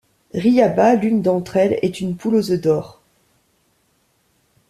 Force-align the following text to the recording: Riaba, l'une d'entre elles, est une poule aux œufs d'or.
Riaba, 0.33 0.95
l'une 0.95 1.21
d'entre 1.21 1.57
elles, 1.57 1.77
est 1.83 1.99
une 2.01 2.17
poule 2.17 2.33
aux 2.33 2.49
œufs 2.51 2.59
d'or. 2.59 3.03